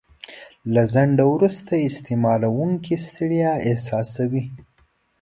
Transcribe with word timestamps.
له 0.73 0.83
ځنډه 0.93 1.25
وروسته 1.33 1.71
استعمالوونکی 1.87 2.95
ستړیا 3.05 3.51
احساسوي. 3.69 4.43